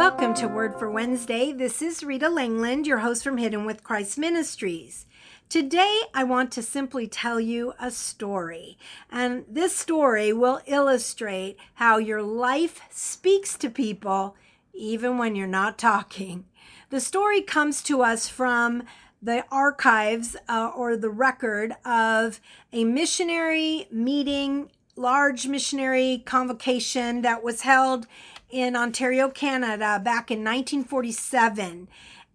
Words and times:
Welcome 0.00 0.32
to 0.36 0.48
Word 0.48 0.78
for 0.78 0.90
Wednesday. 0.90 1.52
This 1.52 1.82
is 1.82 2.02
Rita 2.02 2.30
Langland, 2.30 2.86
your 2.86 3.00
host 3.00 3.22
from 3.22 3.36
Hidden 3.36 3.66
with 3.66 3.84
Christ 3.84 4.16
Ministries. 4.16 5.04
Today, 5.50 6.00
I 6.14 6.24
want 6.24 6.50
to 6.52 6.62
simply 6.62 7.06
tell 7.06 7.38
you 7.38 7.74
a 7.78 7.90
story. 7.90 8.78
And 9.10 9.44
this 9.46 9.76
story 9.76 10.32
will 10.32 10.62
illustrate 10.64 11.58
how 11.74 11.98
your 11.98 12.22
life 12.22 12.80
speaks 12.88 13.58
to 13.58 13.68
people 13.68 14.36
even 14.72 15.18
when 15.18 15.36
you're 15.36 15.46
not 15.46 15.76
talking. 15.76 16.46
The 16.88 17.00
story 17.00 17.42
comes 17.42 17.82
to 17.82 18.00
us 18.00 18.26
from 18.26 18.84
the 19.20 19.44
archives 19.52 20.34
uh, 20.48 20.70
or 20.74 20.96
the 20.96 21.10
record 21.10 21.74
of 21.84 22.40
a 22.72 22.84
missionary 22.84 23.86
meeting, 23.90 24.70
large 24.96 25.46
missionary 25.46 26.22
convocation 26.24 27.20
that 27.20 27.42
was 27.42 27.60
held 27.62 28.06
in 28.50 28.76
Ontario, 28.76 29.28
Canada 29.28 30.00
back 30.02 30.30
in 30.30 30.40
1947. 30.40 31.88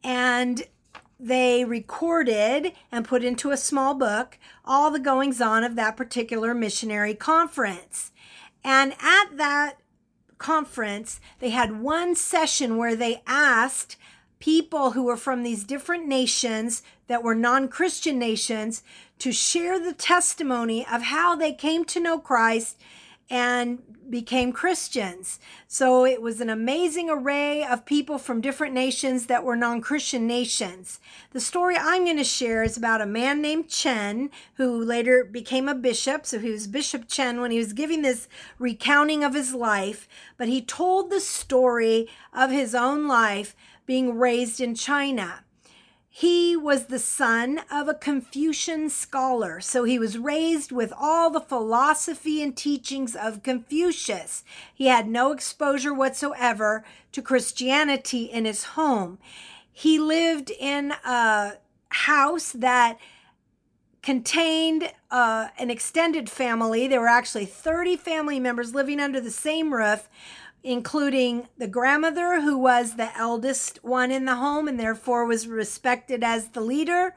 And 0.03 0.63
they 1.19 1.63
recorded 1.65 2.73
and 2.91 3.05
put 3.05 3.23
into 3.23 3.51
a 3.51 3.57
small 3.57 3.93
book 3.93 4.37
all 4.65 4.91
the 4.91 4.99
goings 4.99 5.41
on 5.41 5.63
of 5.63 5.75
that 5.75 5.97
particular 5.97 6.53
missionary 6.53 7.13
conference. 7.13 8.11
And 8.63 8.93
at 9.01 9.37
that 9.37 9.77
conference, 10.37 11.19
they 11.39 11.51
had 11.51 11.79
one 11.81 12.15
session 12.15 12.77
where 12.77 12.95
they 12.95 13.21
asked 13.25 13.95
people 14.39 14.91
who 14.91 15.03
were 15.03 15.17
from 15.17 15.43
these 15.43 15.63
different 15.63 16.07
nations 16.07 16.83
that 17.07 17.23
were 17.23 17.35
non 17.35 17.67
Christian 17.67 18.19
nations 18.19 18.83
to 19.19 19.31
share 19.31 19.79
the 19.79 19.93
testimony 19.93 20.85
of 20.91 21.03
how 21.03 21.35
they 21.35 21.53
came 21.53 21.85
to 21.85 21.99
know 21.99 22.19
Christ 22.19 22.77
and 23.29 23.81
became 24.09 24.51
Christians. 24.51 25.39
So 25.67 26.05
it 26.05 26.21
was 26.21 26.41
an 26.41 26.49
amazing 26.49 27.09
array 27.09 27.63
of 27.63 27.85
people 27.85 28.17
from 28.17 28.41
different 28.41 28.73
nations 28.73 29.25
that 29.25 29.43
were 29.43 29.55
non 29.55 29.81
Christian 29.81 30.27
nations. 30.27 30.99
The 31.31 31.39
story 31.39 31.75
I'm 31.75 32.05
going 32.05 32.17
to 32.17 32.23
share 32.23 32.63
is 32.63 32.77
about 32.77 33.01
a 33.01 33.07
man 33.07 33.41
named 33.41 33.67
Chen 33.69 34.29
who 34.55 34.83
later 34.83 35.23
became 35.23 35.67
a 35.67 35.75
bishop. 35.75 36.25
So 36.25 36.39
he 36.39 36.51
was 36.51 36.67
Bishop 36.67 37.07
Chen 37.07 37.41
when 37.41 37.51
he 37.51 37.57
was 37.57 37.73
giving 37.73 38.01
this 38.01 38.27
recounting 38.59 39.23
of 39.23 39.33
his 39.33 39.53
life, 39.53 40.07
but 40.37 40.47
he 40.47 40.61
told 40.61 41.09
the 41.09 41.19
story 41.19 42.07
of 42.33 42.51
his 42.51 42.75
own 42.75 43.07
life 43.07 43.55
being 43.85 44.17
raised 44.17 44.59
in 44.59 44.75
China. 44.75 45.44
He 46.17 46.55
was 46.55 46.85
the 46.85 46.97
son 46.97 47.59
of 47.69 47.89
a 47.89 47.93
Confucian 47.93 48.89
scholar, 48.89 49.59
so 49.59 49.83
he 49.83 49.99
was 49.99 50.17
raised 50.17 50.71
with 50.71 50.93
all 50.97 51.29
the 51.29 51.41
philosophy 51.41 52.41
and 52.41 52.55
teachings 52.55 53.17
of 53.17 53.43
Confucius. 53.43 54.45
He 54.73 54.85
had 54.87 55.09
no 55.09 55.33
exposure 55.33 55.93
whatsoever 55.93 56.85
to 57.11 57.21
Christianity 57.21 58.23
in 58.23 58.45
his 58.45 58.63
home. 58.63 59.19
He 59.69 59.99
lived 59.99 60.51
in 60.51 60.93
a 61.03 61.55
house 61.89 62.53
that 62.53 62.97
contained 64.01 64.93
uh, 65.11 65.49
an 65.57 65.69
extended 65.69 66.29
family. 66.29 66.87
There 66.87 67.01
were 67.01 67.09
actually 67.09 67.45
30 67.45 67.97
family 67.97 68.39
members 68.39 68.73
living 68.73 69.01
under 69.01 69.19
the 69.19 69.31
same 69.31 69.73
roof 69.73 70.07
including 70.65 71.47
the 71.59 71.67
grandmother, 71.67 72.41
who 72.41 72.57
was 72.57 72.95
the 72.95 73.15
eldest 73.15 73.77
one 73.83 74.09
in 74.09 74.25
the 74.25 74.35
home 74.35 74.67
and 74.67 74.79
therefore 74.79 75.23
was 75.23 75.47
respected 75.47 76.23
as 76.23 76.49
the 76.49 76.59
leader, 76.59 77.15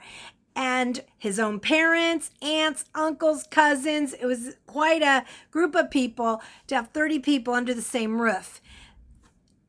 and 0.55 1.03
his 1.17 1.39
own 1.39 1.59
parents, 1.59 2.31
aunts, 2.43 2.85
uncles, 2.95 3.47
cousins. 3.51 4.13
It 4.13 4.27
was 4.27 4.57
quite 4.67 5.03
a 5.03 5.25
group 5.51 5.75
of 5.75 5.91
people 5.91 6.43
to 6.67 6.75
have 6.75 6.89
30 6.89 7.21
people 7.21 7.55
under 7.55 7.73
the 7.73 7.81
same 7.81 8.21
roof. 8.21 8.61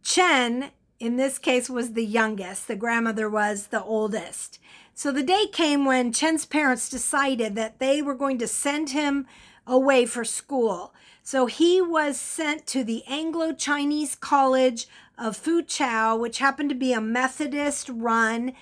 Chen, 0.04 0.72
in 1.00 1.16
this 1.16 1.38
case, 1.38 1.70
was 1.70 1.94
the 1.94 2.06
youngest, 2.06 2.68
the 2.68 2.76
grandmother 2.76 3.30
was 3.30 3.68
the 3.68 3.82
oldest. 3.82 4.60
So 4.94 5.14
the 5.14 5.24
day 5.24 5.48
came 5.48 5.86
when 5.86 6.12
Chen's 6.12 6.46
parents 6.46 6.90
decided 6.90 7.56
that 7.56 7.80
they 7.80 8.02
were 8.02 8.16
going 8.16 8.40
to 8.40 8.48
send 8.48 8.90
him 8.90 9.26
away 9.66 10.06
for 10.06 10.26
school. 10.26 10.94
So 11.32 11.46
he 11.46 11.80
was 11.80 12.20
sent 12.20 12.66
to 12.66 12.84
the 12.84 13.04
Anglo 13.06 13.54
Chinese 13.54 14.16
College 14.16 14.88
of 15.16 15.38
Foochow, 15.40 16.20
which 16.20 16.40
happened 16.40 16.70
to 16.70 16.76
be 16.76 16.92
a 16.92 17.00
Methodist 17.00 17.88
run 17.88 18.54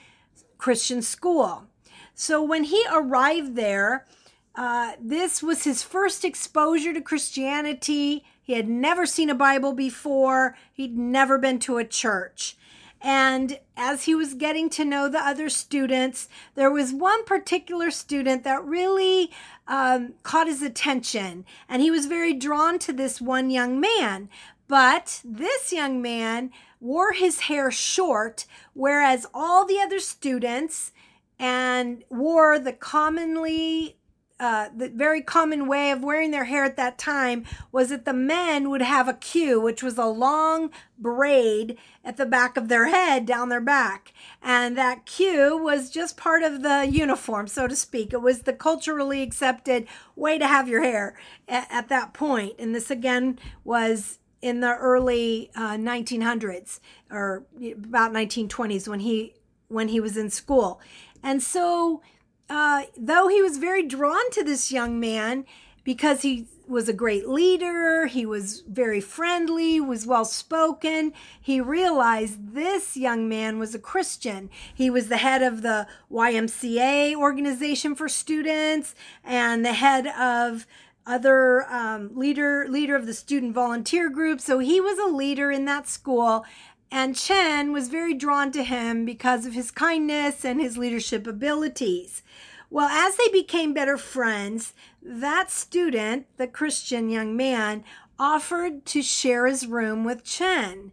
Christian 0.57 1.01
school. 1.01 1.67
So 2.13 2.44
when 2.44 2.66
he 2.66 2.83
arrived 2.91 3.55
there, 3.55 4.05
uh, 4.53 4.95
this 5.00 5.41
was 5.41 5.63
his 5.63 5.81
first 5.81 6.25
exposure 6.25 6.94
to 6.94 7.00
Christianity. 7.00 8.25
He 8.44 8.51
had 8.51 8.67
never 8.67 9.05
seen 9.05 9.29
a 9.29 9.34
Bible 9.34 9.72
before, 9.72 10.57
he'd 10.73 10.97
never 10.97 11.38
been 11.38 11.59
to 11.59 11.78
a 11.78 11.85
church. 11.85 12.57
And 13.02 13.59
as 13.75 14.06
he 14.06 14.16
was 14.16 14.34
getting 14.34 14.69
to 14.72 14.85
know 14.85 15.08
the 15.08 15.25
other 15.25 15.50
students, 15.50 16.28
there 16.56 16.72
was 16.72 16.94
one 16.94 17.24
particular 17.25 17.91
student 17.91 18.44
that 18.44 18.63
really 18.63 19.31
um, 19.68 20.13
caught 20.24 20.47
his 20.47 20.62
attention. 20.62 21.46
And 21.69 21.81
he 21.81 21.91
was 21.91 22.08
very 22.08 22.34
drawn 22.34 22.80
to 22.80 22.94
this 22.94 23.22
one 23.22 23.50
young 23.50 23.80
man. 23.80 24.30
But 24.68 25.22
this 25.24 25.72
young 25.72 26.02
man 26.02 26.52
wore 26.80 27.13
his 27.13 27.41
hair 27.41 27.72
short, 27.72 28.46
whereas 28.74 29.25
all 29.34 29.66
the 29.66 29.79
other 29.79 30.00
students 30.00 30.91
and 31.40 32.03
wore 32.09 32.59
the 32.59 32.74
commonly 32.74 33.97
uh, 34.40 34.70
the 34.75 34.90
very 34.90 35.22
common 35.22 35.68
way 35.68 35.90
of 35.90 36.03
wearing 36.03 36.30
their 36.31 36.46
hair 36.46 36.64
at 36.64 36.78
that 36.78 36.98
time 36.98 37.44
was 37.72 37.90
that 37.90 38.06
the 38.06 38.14
men 38.14 38.70
would 38.70 38.84
have 38.84 39.08
a 39.08 39.14
queue, 39.14 39.59
which 39.59 39.81
was 39.81 39.98
a 39.98 40.06
long 40.06 40.70
braid 41.00 41.78
at 42.06 42.18
the 42.18 42.25
back 42.25 42.56
of 42.56 42.68
their 42.68 42.88
head 42.88 43.26
down 43.26 43.50
their 43.50 43.62
back. 43.62 44.14
And 44.42 44.78
that 44.78 45.06
queue 45.06 45.58
was 45.58 45.90
just 45.90 46.18
part 46.18 46.44
of 46.44 46.62
the 46.62 46.88
uniform, 46.90 47.47
so 47.47 47.68
to 47.68 47.76
speak. 47.76 48.14
It 48.14 48.22
was 48.22 48.44
the 48.44 48.53
culturally 48.53 49.24
accepted 49.24 49.88
way 50.16 50.38
to 50.38 50.47
have 50.47 50.68
your 50.68 50.84
hair 50.84 51.18
at, 51.47 51.68
at 51.72 51.90
that 51.90 52.14
point. 52.14 52.53
And 52.59 52.76
this 52.76 52.92
again 52.92 53.40
was 53.64 54.20
in 54.42 54.59
the 54.59 54.76
early 54.76 55.50
uh, 55.56 55.78
1900s 55.78 56.80
or 57.09 57.44
about 57.59 58.14
1920s 58.14 58.88
when 58.88 59.00
he 59.00 59.34
when 59.70 59.90
he 59.90 60.00
was 60.00 60.16
in 60.16 60.30
school. 60.30 60.80
And 61.22 61.44
so 61.44 62.02
uh, 62.50 62.84
though 62.97 63.28
he 63.28 63.41
was 63.41 63.58
very 63.58 63.84
drawn 63.84 64.30
to 64.31 64.44
this 64.44 64.72
young 64.72 65.00
man 65.00 65.46
because 65.84 66.22
he 66.22 66.47
was 66.68 66.90
a 66.90 66.94
great 66.94 67.28
leader, 67.28 68.08
he 68.08 68.25
was 68.25 68.62
very 68.68 69.00
friendly, 69.00 69.80
was 69.80 70.06
well 70.06 70.25
spoken, 70.25 71.13
he 71.41 71.62
realized 71.62 72.53
this 72.53 72.97
young 72.97 73.30
man 73.30 73.58
was 73.58 73.74
a 73.74 73.80
Christian. 73.80 74.50
He 74.74 74.90
was 74.90 75.08
the 75.08 75.18
head 75.18 75.41
of 75.41 75.62
the 75.62 75.88
YMCA 76.12 77.16
organization 77.16 77.96
for 77.96 78.09
students 78.09 78.96
and 79.24 79.66
the 79.66 79.74
head 79.74 80.08
of 80.08 80.68
other 81.06 81.66
um, 81.72 82.12
leader 82.16 82.68
leader 82.68 82.96
of 82.96 83.06
the 83.06 83.14
student 83.14 83.53
volunteer 83.53 84.09
group 84.09 84.41
so 84.41 84.59
he 84.59 84.81
was 84.81 85.00
a 85.00 85.16
leader 85.16 85.50
in 85.50 85.64
that 85.64 85.88
school 85.88 86.46
and 86.92 87.16
chen 87.16 87.72
was 87.72 87.90
very 87.90 88.14
drawn 88.14 88.52
to 88.52 88.64
him 88.64 89.06
because 89.06 89.46
of 89.46 89.53
his 89.53 89.72
kindness 89.72 90.46
and 90.46 90.62
his 90.62 90.78
leadership 90.78 91.28
abilities 91.28 92.24
well, 92.70 92.90
as 92.90 93.16
they 93.16 93.30
became 93.30 93.74
better 93.74 93.98
friends, 93.98 94.74
that 95.02 95.50
student, 95.50 96.26
the 96.38 96.47
Christian 96.47 97.09
young 97.09 97.36
man, 97.36 97.84
offered 98.20 98.86
to 98.88 99.02
share 99.02 99.47
his 99.47 99.68
room 99.68 100.03
with 100.03 100.24
Chen. 100.24 100.92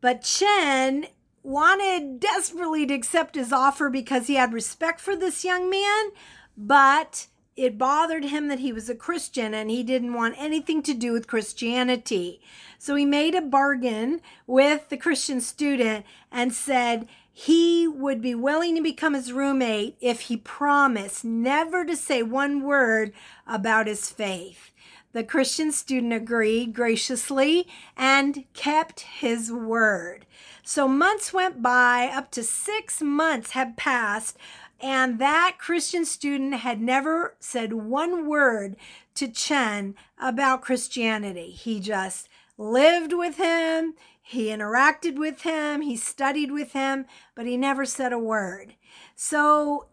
But 0.00 0.22
Chen 0.22 1.08
wanted 1.42 2.20
desperately 2.20 2.86
to 2.86 2.94
accept 2.94 3.34
his 3.34 3.52
offer 3.52 3.90
because 3.90 4.28
he 4.28 4.36
had 4.36 4.52
respect 4.52 5.00
for 5.00 5.14
this 5.14 5.44
young 5.44 5.68
man, 5.68 6.10
but 6.56 7.26
it 7.56 7.78
bothered 7.78 8.24
him 8.24 8.48
that 8.48 8.60
he 8.60 8.72
was 8.72 8.88
a 8.88 8.94
Christian 8.94 9.54
and 9.54 9.70
he 9.70 9.82
didn't 9.82 10.14
want 10.14 10.34
anything 10.38 10.82
to 10.84 10.94
do 10.94 11.12
with 11.12 11.26
Christianity. 11.26 12.40
So 12.78 12.94
he 12.94 13.04
made 13.04 13.34
a 13.34 13.42
bargain 13.42 14.20
with 14.46 14.88
the 14.88 14.96
Christian 14.96 15.40
student 15.40 16.06
and 16.32 16.54
said, 16.54 17.08
he 17.32 17.86
would 17.86 18.20
be 18.20 18.34
willing 18.34 18.74
to 18.76 18.82
become 18.82 19.14
his 19.14 19.32
roommate 19.32 19.96
if 20.00 20.22
he 20.22 20.36
promised 20.36 21.24
never 21.24 21.84
to 21.84 21.96
say 21.96 22.22
one 22.22 22.62
word 22.62 23.12
about 23.46 23.86
his 23.86 24.10
faith. 24.10 24.70
The 25.12 25.24
Christian 25.24 25.72
student 25.72 26.12
agreed 26.12 26.72
graciously 26.72 27.66
and 27.96 28.44
kept 28.54 29.00
his 29.00 29.50
word. 29.50 30.24
So 30.62 30.86
months 30.86 31.32
went 31.32 31.62
by, 31.62 32.10
up 32.14 32.30
to 32.32 32.42
six 32.42 33.02
months 33.02 33.52
had 33.52 33.76
passed, 33.76 34.36
and 34.82 35.18
that 35.18 35.56
Christian 35.58 36.04
student 36.04 36.54
had 36.54 36.80
never 36.80 37.36
said 37.38 37.72
one 37.72 38.26
word 38.26 38.76
to 39.14 39.28
Chen 39.28 39.94
about 40.18 40.62
Christianity. 40.62 41.50
He 41.50 41.80
just 41.80 42.28
lived 42.56 43.12
with 43.12 43.36
him, 43.36 43.94
he 44.22 44.46
interacted 44.46 45.16
with 45.18 45.42
him, 45.42 45.80
he 45.80 45.96
studied 45.96 46.52
with 46.52 46.72
him, 46.72 47.06
but 47.34 47.46
he 47.46 47.56
never 47.56 47.84
said 47.84 48.12
a 48.12 48.18
word. 48.18 48.74
So 49.16 49.86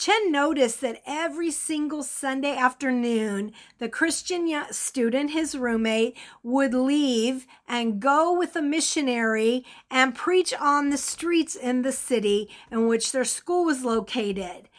Chen 0.00 0.32
noticed 0.32 0.80
that 0.80 1.02
every 1.04 1.50
single 1.50 2.02
Sunday 2.02 2.56
afternoon, 2.56 3.52
the 3.76 3.88
Christian 3.90 4.50
student, 4.70 5.32
his 5.32 5.54
roommate, 5.54 6.16
would 6.42 6.72
leave 6.72 7.46
and 7.68 8.00
go 8.00 8.32
with 8.32 8.56
a 8.56 8.62
missionary 8.62 9.62
and 9.90 10.14
preach 10.14 10.54
on 10.54 10.88
the 10.88 10.96
streets 10.96 11.54
in 11.54 11.82
the 11.82 11.92
city 11.92 12.48
in 12.70 12.86
which 12.86 13.12
their 13.12 13.26
school 13.26 13.66
was 13.66 13.84
located. 13.84 14.70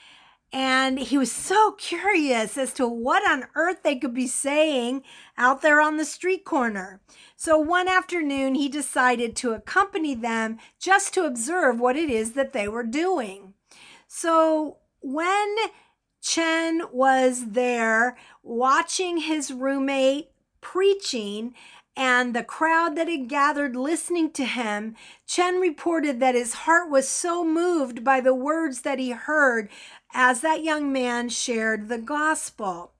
And 0.51 0.97
he 0.97 1.19
was 1.19 1.31
so 1.31 1.74
curious 1.74 2.57
as 2.57 2.74
to 2.74 2.88
what 2.88 3.21
on 3.29 3.45
earth 3.53 3.83
they 3.83 3.97
could 3.97 4.15
be 4.15 4.25
saying 4.25 5.03
out 5.38 5.62
there 5.62 5.79
on 5.79 5.97
the 5.97 6.03
street 6.06 6.45
corner. 6.45 7.00
So 7.35 7.59
one 7.59 7.88
afternoon, 7.88 8.56
he 8.56 8.69
decided 8.69 9.35
to 9.35 9.53
accompany 9.53 10.15
them 10.15 10.57
just 10.79 11.13
to 11.13 11.25
observe 11.25 11.79
what 11.79 11.95
it 11.95 12.09
is 12.09 12.31
that 12.31 12.53
they 12.53 12.67
were 12.67 12.81
doing. 12.81 13.53
So 14.07 14.77
when 15.01 15.56
Chen 16.21 16.83
was 16.92 17.50
there 17.51 18.15
watching 18.44 19.18
his 19.18 19.51
roommate 19.51 20.30
preaching 20.62 21.53
and 21.98 22.33
the 22.33 22.44
crowd 22.44 22.95
that 22.95 23.09
had 23.09 23.27
gathered 23.27 23.75
listening 23.75 24.31
to 24.31 24.45
him, 24.45 24.95
Chen 25.27 25.59
reported 25.59 26.19
that 26.19 26.36
his 26.36 26.53
heart 26.53 26.89
was 26.89 27.09
so 27.09 27.44
moved 27.44 28.03
by 28.03 28.21
the 28.21 28.33
words 28.33 28.81
that 28.81 29.00
he 29.00 29.12
heard 29.12 29.69
as 30.13 30.42
that 30.42 30.63
young 30.63 30.92
man 30.92 31.30
shared 31.30 31.89
the 31.89 31.98
gospel. 31.98 32.94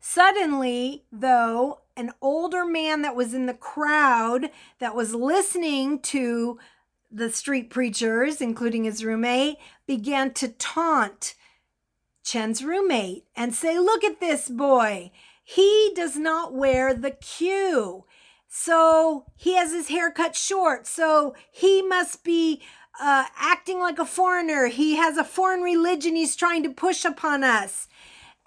Suddenly, 0.00 1.04
though, 1.10 1.80
an 1.96 2.12
older 2.22 2.64
man 2.64 3.02
that 3.02 3.16
was 3.16 3.34
in 3.34 3.46
the 3.46 3.54
crowd 3.54 4.50
that 4.78 4.94
was 4.94 5.14
listening 5.14 5.98
to 6.00 6.58
the 7.10 7.30
street 7.30 7.70
preachers, 7.70 8.40
including 8.40 8.84
his 8.84 9.04
roommate, 9.04 9.56
began 9.86 10.32
to 10.34 10.48
taunt 10.48 11.34
Chen's 12.22 12.62
roommate 12.62 13.24
and 13.34 13.54
say, 13.54 13.78
Look 13.78 14.04
at 14.04 14.20
this 14.20 14.48
boy. 14.48 15.10
He 15.42 15.92
does 15.94 16.16
not 16.16 16.52
wear 16.52 16.92
the 16.92 17.12
queue. 17.12 18.04
So 18.48 19.26
he 19.36 19.56
has 19.56 19.72
his 19.72 19.88
hair 19.88 20.10
cut 20.10 20.36
short. 20.36 20.86
So 20.86 21.34
he 21.50 21.80
must 21.80 22.24
be 22.24 22.60
uh, 23.00 23.24
acting 23.36 23.78
like 23.78 23.98
a 23.98 24.04
foreigner. 24.04 24.66
He 24.66 24.96
has 24.96 25.16
a 25.16 25.24
foreign 25.24 25.62
religion 25.62 26.16
he's 26.16 26.36
trying 26.36 26.62
to 26.64 26.70
push 26.70 27.04
upon 27.04 27.44
us. 27.44 27.88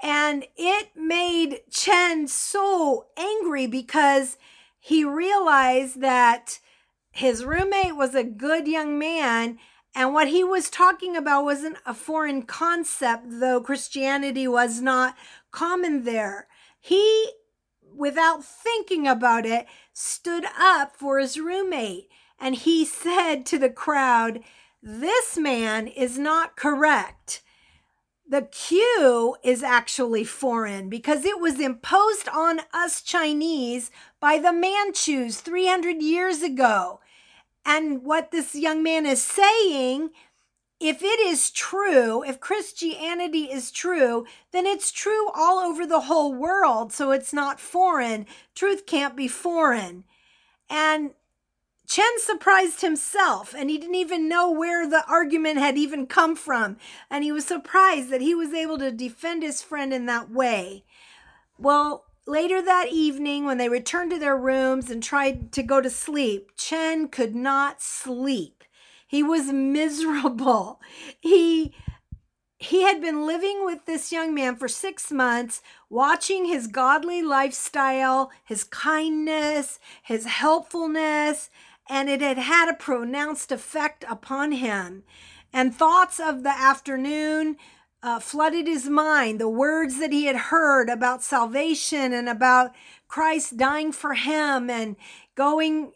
And 0.04 0.46
it 0.56 0.90
made 0.96 1.62
Chen 1.72 2.28
so 2.28 3.08
angry 3.18 3.68
because 3.68 4.38
he 4.80 5.04
realized 5.04 6.02
that 6.02 6.60
his 7.12 7.44
roommate 7.46 7.96
was 7.96 8.16
a 8.16 8.24
good 8.24 8.68
young 8.68 8.98
man 8.98 9.60
and 9.94 10.14
what 10.14 10.30
he 10.30 10.44
was 10.44 10.70
talking 10.70 11.18
about 11.18 11.44
wasn't 11.44 11.78
a 11.86 11.94
foreign 11.94 12.44
concept, 12.44 13.26
though 13.28 13.60
Christianity 13.60 14.48
was 14.48 14.82
not 14.82 15.18
common 15.52 16.06
there. 16.06 16.48
He, 16.80 17.32
without 17.94 18.44
thinking 18.44 19.06
about 19.06 19.46
it, 19.46 19.68
stood 19.92 20.46
up 20.58 20.96
for 20.96 21.20
his 21.20 21.38
roommate 21.38 22.10
and 22.40 22.56
he 22.56 22.86
said 22.86 23.46
to 23.48 23.58
the 23.60 23.70
crowd, 23.70 24.42
This 24.82 25.38
man 25.38 25.88
is 25.88 26.18
not 26.18 26.56
correct. 26.56 27.42
The 28.32 28.44
queue 28.44 29.36
is 29.44 29.62
actually 29.62 30.24
foreign 30.24 30.88
because 30.88 31.26
it 31.26 31.42
was 31.42 31.60
imposed 31.60 32.30
on 32.30 32.62
us 32.74 33.02
Chinese 33.02 33.92
by 34.22 34.40
the 34.40 34.54
Manchus 34.54 35.42
300 35.42 36.02
years 36.02 36.42
ago. 36.42 37.02
And 37.66 38.04
what 38.04 38.32
this 38.32 38.56
young 38.56 38.82
man 38.84 39.06
is 39.06 39.22
saying, 39.22 40.12
if 40.80 41.04
it 41.04 41.20
is 41.20 41.52
true, 41.52 42.24
if 42.24 42.40
Christianity 42.40 43.52
is 43.52 43.70
true, 43.70 44.26
then 44.54 44.66
it's 44.66 44.94
true 44.94 45.30
all 45.36 45.60
over 45.60 45.86
the 45.86 46.00
whole 46.00 46.34
world. 46.34 46.94
So 46.94 47.12
it's 47.12 47.34
not 47.34 47.60
foreign. 47.60 48.26
Truth 48.56 48.86
can't 48.86 49.18
be 49.18 49.28
foreign. 49.28 50.06
And 50.70 51.12
Chen 51.92 52.20
surprised 52.20 52.80
himself 52.80 53.54
and 53.54 53.70
he 53.70 53.78
didn't 53.78 53.96
even 53.96 54.30
know 54.30 54.50
where 54.50 54.88
the 54.88 55.06
argument 55.10 55.60
had 55.60 55.78
even 55.78 56.08
come 56.08 56.38
from. 56.38 56.78
And 57.10 57.22
he 57.22 57.34
was 57.34 57.44
surprised 57.44 58.10
that 58.12 58.22
he 58.22 58.34
was 58.34 58.54
able 58.54 58.78
to 58.78 58.94
defend 58.94 59.44
his 59.44 59.62
friend 59.62 59.92
in 59.92 60.06
that 60.06 60.32
way. 60.32 60.86
Well, 61.60 62.06
Later 62.28 62.62
that 62.62 62.90
evening, 62.90 63.46
when 63.46 63.58
they 63.58 63.68
returned 63.68 64.12
to 64.12 64.20
their 64.20 64.38
rooms 64.38 64.92
and 64.92 65.02
tried 65.02 65.52
to 65.54 65.64
go 65.64 65.82
to 65.82 65.90
sleep, 65.90 66.52
Chen 66.56 67.08
could 67.08 67.36
not 67.36 67.82
sleep. 67.82 68.64
He 69.08 69.24
was 69.24 69.52
miserable. 69.52 70.80
He 71.20 71.74
he 72.60 72.84
had 72.84 73.02
been 73.02 73.26
living 73.26 73.66
with 73.66 73.86
this 73.86 74.12
young 74.12 74.36
man 74.36 74.56
for 74.56 74.68
six 74.68 75.12
months, 75.12 75.64
watching 75.90 76.46
his 76.46 76.68
godly 76.68 77.24
lifestyle, 77.24 78.30
his 78.46 78.64
kindness, 78.64 79.80
his 80.04 80.26
helpfulness, 80.26 81.50
and 81.92 82.10
it 82.10 82.22
had 82.22 82.38
had 82.38 82.70
a 82.70 82.74
pronounced 82.74 83.52
effect 83.52 84.06
upon 84.10 84.54
him. 84.54 85.04
And 85.52 85.76
thoughts 85.76 86.22
of 86.22 86.44
the 86.44 86.58
afternoon 86.58 87.58
uh, 88.02 88.22
flooded 88.22 88.66
his 88.66 88.88
mind, 88.88 89.42
the 89.42 89.50
words 89.50 90.00
that 90.00 90.14
he 90.14 90.24
had 90.24 90.38
heard 90.38 90.90
about 90.90 91.22
salvation 91.22 92.14
and 92.14 92.30
about 92.30 92.72
Christ 93.10 93.58
dying 93.58 93.92
for 93.92 94.14
him 94.14 94.70
and 94.70 94.96
going 95.36 95.92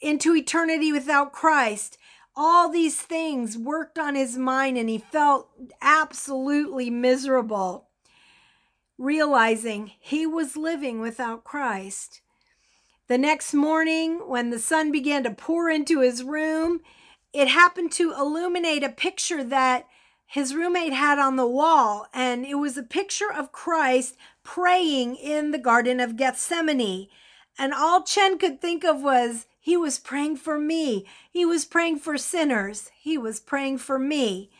into 0.00 0.34
eternity 0.34 0.90
without 0.92 1.32
Christ. 1.32 1.98
All 2.34 2.70
these 2.70 2.98
things 2.98 3.58
worked 3.58 3.98
on 3.98 4.14
his 4.14 4.38
mind 4.38 4.78
and 4.78 4.88
he 4.88 4.96
felt 4.96 5.50
absolutely 5.82 6.88
miserable, 6.88 7.88
realizing 8.96 9.92
he 10.00 10.26
was 10.26 10.56
living 10.56 11.00
without 11.00 11.44
Christ. 11.44 12.22
The 13.06 13.18
next 13.18 13.52
morning, 13.52 14.20
when 14.26 14.48
the 14.48 14.58
sun 14.58 14.90
began 14.90 15.24
to 15.24 15.30
pour 15.30 15.68
into 15.68 16.00
his 16.00 16.22
room, 16.22 16.80
it 17.34 17.48
happened 17.48 17.92
to 17.92 18.14
illuminate 18.14 18.82
a 18.82 18.88
picture 18.88 19.44
that 19.44 19.86
his 20.26 20.54
roommate 20.54 20.94
had 20.94 21.18
on 21.18 21.36
the 21.36 21.46
wall, 21.46 22.06
and 22.14 22.46
it 22.46 22.54
was 22.54 22.78
a 22.78 22.82
picture 22.82 23.30
of 23.30 23.52
Christ 23.52 24.16
praying 24.42 25.16
in 25.16 25.50
the 25.50 25.58
Garden 25.58 26.00
of 26.00 26.16
Gethsemane. 26.16 27.08
And 27.58 27.74
all 27.74 28.02
Chen 28.02 28.38
could 28.38 28.60
think 28.60 28.84
of 28.84 29.02
was, 29.02 29.46
he 29.60 29.76
was 29.76 29.98
praying 29.98 30.36
for 30.36 30.58
me. 30.58 31.06
He 31.30 31.44
was 31.44 31.64
praying 31.64 31.98
for 31.98 32.16
sinners. 32.16 32.90
He 32.98 33.18
was 33.18 33.38
praying 33.38 33.78
for 33.78 33.98
me. 33.98 34.50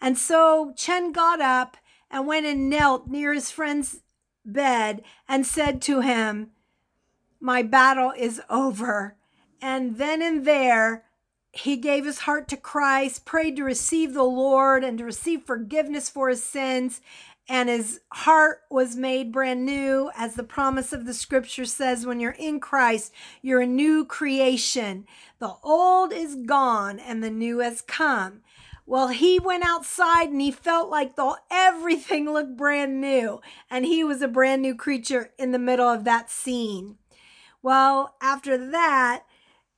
And 0.00 0.18
so 0.18 0.74
Chen 0.76 1.10
got 1.12 1.40
up 1.40 1.78
and 2.10 2.26
went 2.26 2.46
and 2.46 2.68
knelt 2.68 3.08
near 3.08 3.32
his 3.32 3.50
friend's 3.50 4.02
bed 4.44 5.02
and 5.26 5.46
said 5.46 5.80
to 5.82 6.00
him, 6.00 6.50
My 7.40 7.62
battle 7.62 8.12
is 8.16 8.40
over. 8.48 9.16
And 9.60 9.96
then 9.96 10.22
and 10.22 10.46
there, 10.46 11.04
he 11.52 11.76
gave 11.76 12.04
his 12.04 12.20
heart 12.20 12.48
to 12.48 12.56
Christ, 12.56 13.24
prayed 13.24 13.56
to 13.56 13.64
receive 13.64 14.12
the 14.12 14.24
Lord 14.24 14.82
and 14.82 14.98
to 14.98 15.04
receive 15.04 15.44
forgiveness 15.44 16.10
for 16.10 16.28
his 16.28 16.42
sins. 16.42 17.00
And 17.48 17.68
his 17.68 18.00
heart 18.12 18.62
was 18.70 18.96
made 18.96 19.30
brand 19.30 19.66
new, 19.66 20.10
as 20.16 20.34
the 20.34 20.42
promise 20.42 20.92
of 20.92 21.04
the 21.04 21.14
scripture 21.14 21.66
says 21.66 22.06
when 22.06 22.18
you're 22.18 22.32
in 22.32 22.58
Christ, 22.58 23.12
you're 23.42 23.60
a 23.60 23.66
new 23.66 24.04
creation. 24.04 25.06
The 25.38 25.54
old 25.62 26.12
is 26.12 26.36
gone 26.36 26.98
and 26.98 27.22
the 27.22 27.30
new 27.30 27.58
has 27.58 27.82
come. 27.82 28.40
Well, 28.86 29.08
he 29.08 29.38
went 29.38 29.64
outside 29.64 30.28
and 30.28 30.40
he 30.40 30.50
felt 30.50 30.90
like 30.90 31.16
the, 31.16 31.36
everything 31.50 32.30
looked 32.30 32.56
brand 32.56 33.00
new. 33.00 33.40
And 33.70 33.84
he 33.84 34.04
was 34.04 34.20
a 34.20 34.28
brand 34.28 34.62
new 34.62 34.74
creature 34.74 35.30
in 35.38 35.52
the 35.52 35.58
middle 35.58 35.88
of 35.88 36.04
that 36.04 36.30
scene. 36.30 36.96
Well, 37.64 38.16
after 38.20 38.58
that, 38.72 39.22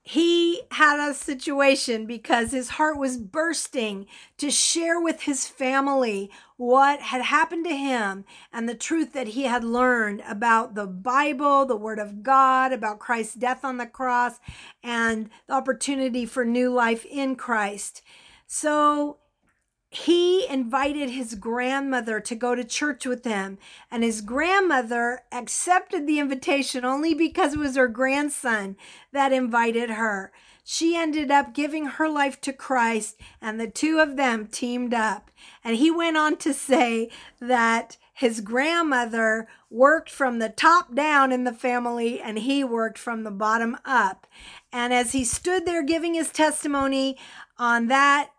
he 0.03 0.63
had 0.73 0.99
a 0.99 1.15
situation 1.15 2.05
because 2.05 2.51
his 2.51 2.71
heart 2.71 2.99
was 2.99 3.17
bursting 3.17 4.07
to 4.39 4.51
share 4.51 5.01
with 5.01 5.23
his 5.23 5.47
family 5.47 6.29
what 6.57 6.99
had 6.99 7.23
happened 7.23 7.65
to 7.67 7.77
him 7.77 8.25
and 8.53 8.69
the 8.69 8.75
truth 8.75 9.13
that 9.13 9.29
he 9.29 9.45
had 9.45 9.63
learned 9.63 10.21
about 10.27 10.75
the 10.75 10.89
Bible, 10.89 11.65
the 11.65 11.77
Word 11.77 12.01
of 12.01 12.25
God, 12.25 12.73
about 12.73 12.99
Christ's 12.99 13.37
death 13.37 13.65
on 13.65 13.77
the 13.77 13.87
cross, 13.87 14.41
and 14.83 15.31
the 15.47 15.55
opportunity 15.55 16.27
for 16.27 16.45
new 16.45 16.71
life 16.75 17.05
in 17.05 17.37
Christ. 17.37 18.03
So 18.49 19.19
invited 20.49 21.11
his 21.11 21.35
grandmother 21.35 22.21
to 22.21 22.35
go 22.35 22.55
to 22.55 22.65
church 22.65 23.07
with 23.07 23.25
him, 23.25 23.59
and 23.91 24.03
his 24.03 24.21
grandmother 24.21 25.23
accepted 25.33 26.07
the 26.07 26.19
invitation 26.19 26.85
only 26.85 27.15
because 27.15 27.55
it 27.55 27.59
was 27.59 27.77
her 27.77 27.89
grandson 27.89 28.77
that 29.13 29.33
invited 29.33 29.91
her. 29.91 30.33
She 30.69 30.97
ended 30.97 31.31
up 31.31 31.55
giving 31.55 31.87
her 31.87 32.09
life 32.09 32.41
to 32.41 32.53
Christ, 32.53 33.21
and 33.41 33.61
the 33.61 33.71
two 33.71 34.01
of 34.01 34.17
them 34.17 34.49
teamed 34.49 34.93
up. 34.93 35.31
And 35.63 35.77
he 35.77 35.93
went 35.93 36.17
on 36.17 36.37
to 36.39 36.53
say 36.53 37.09
that 37.41 37.97
his 38.13 38.41
grandmother 38.41 39.47
worked 39.71 40.11
from 40.11 40.39
the 40.39 40.49
top 40.49 40.95
down 40.95 41.31
in 41.31 41.45
the 41.45 41.53
family, 41.53 42.21
and 42.21 42.39
he 42.39 42.65
worked 42.65 42.99
from 42.99 43.23
the 43.23 43.31
bottom 43.31 43.77
up. 43.85 44.27
And 44.73 44.93
as 44.93 45.13
he 45.13 45.25
stood 45.25 45.67
there 45.67 45.85
giving 45.85 46.15
his 46.15 46.31
testimony 46.31 47.17
on 47.59 47.87
that 47.87 48.31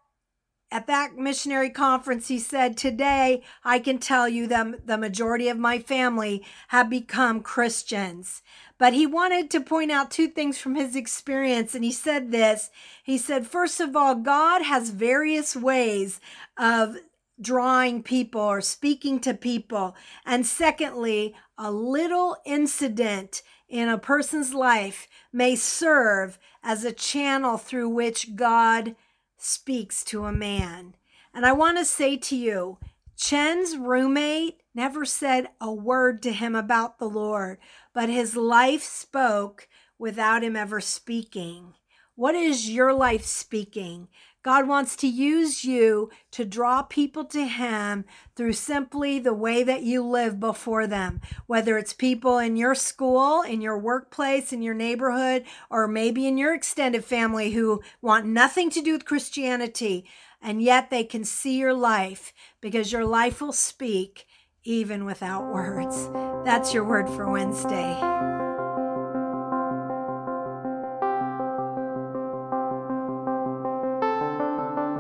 at 0.72 0.88
that 0.88 1.16
missionary 1.16 1.70
conference, 1.70 2.28
he 2.28 2.40
said, 2.40 2.76
Today 2.76 3.42
I 3.64 3.80
can 3.80 4.00
tell 4.00 4.28
you 4.28 4.48
that 4.48 4.86
the 4.86 4.98
majority 4.98 5.48
of 5.48 5.58
my 5.58 5.80
family 5.80 6.46
have 6.70 6.90
become 6.90 7.42
Christians. 7.42 8.42
But 8.78 8.94
he 8.94 9.08
wanted 9.08 9.50
to 9.52 9.62
point 9.62 9.92
out 9.92 10.12
two 10.12 10.28
things 10.28 10.58
from 10.58 10.76
his 10.76 10.96
experience. 10.96 11.74
And 11.74 11.84
he 11.84 11.92
said 11.92 12.32
this 12.32 12.70
He 13.04 13.18
said, 13.18 13.48
First 13.48 13.80
of 13.80 13.96
all, 13.96 14.16
God 14.16 14.62
has 14.64 14.90
various 14.90 15.56
ways 15.56 16.20
of 16.58 16.98
drawing 17.40 18.04
people 18.04 18.42
or 18.42 18.62
speaking 18.62 19.20
to 19.22 19.34
people. 19.34 19.96
And 20.26 20.46
secondly, 20.46 21.36
a 21.58 21.72
little 21.72 22.36
incident 22.46 23.42
in 23.70 23.90
a 23.90 23.98
person's 23.98 24.54
life 24.54 25.08
may 25.32 25.56
serve 25.56 26.40
as 26.64 26.84
a 26.84 26.92
channel 26.92 27.58
through 27.58 27.90
which 27.90 28.36
God 28.36 28.96
speaks 29.38 30.04
to 30.06 30.26
a 30.26 30.32
man. 30.32 30.96
And 31.34 31.46
I 31.46 31.52
want 31.52 31.78
to 31.78 31.86
say 31.86 32.18
to 32.18 32.36
you, 32.36 32.78
Chen's 33.16 33.76
roommate 33.78 34.62
never 34.76 35.04
said 35.06 35.50
a 35.60 35.72
word 35.72 36.22
to 36.24 36.32
him 36.32 36.56
about 36.56 37.00
the 37.00 37.10
Lord, 37.10 37.58
but 37.94 38.10
his 38.10 38.36
life 38.36 38.84
spoke 38.84 39.68
without 39.98 40.44
him 40.44 40.56
ever 40.56 40.80
speaking. 40.80 41.74
What 42.16 42.36
is 42.36 42.70
your 42.70 42.94
life 42.94 43.26
speaking? 43.26 44.08
God 44.48 44.66
wants 44.66 44.96
to 44.96 45.10
use 45.10 45.66
you 45.66 46.10
to 46.32 46.46
draw 46.46 46.82
people 46.82 47.26
to 47.26 47.46
Him 47.46 48.06
through 48.38 48.54
simply 48.54 49.20
the 49.20 49.34
way 49.34 49.62
that 49.62 49.84
you 49.84 50.02
live 50.02 50.40
before 50.40 50.88
them, 50.88 51.20
whether 51.48 51.78
it's 51.78 51.92
people 51.92 52.38
in 52.38 52.56
your 52.56 52.74
school, 52.74 53.42
in 53.42 53.60
your 53.60 53.78
workplace, 53.78 54.54
in 54.54 54.62
your 54.62 54.74
neighborhood, 54.74 55.44
or 55.70 55.86
maybe 55.86 56.26
in 56.26 56.38
your 56.38 56.54
extended 56.54 57.04
family 57.04 57.52
who 57.52 57.82
want 58.02 58.26
nothing 58.26 58.70
to 58.70 58.82
do 58.82 58.94
with 58.94 59.04
Christianity, 59.04 60.06
and 60.42 60.62
yet 60.62 60.90
they 60.90 61.04
can 61.04 61.26
see 61.26 61.58
your 61.58 61.74
life 61.74 62.32
because 62.62 62.94
your 62.94 63.06
life 63.06 63.42
will 63.42 63.52
speak 63.52 64.28
even 64.64 65.04
without 65.04 65.52
words. 65.52 66.10
That's 66.46 66.74
your 66.74 66.86
word 66.86 67.10
for 67.10 67.30
Wednesday. 67.30 68.37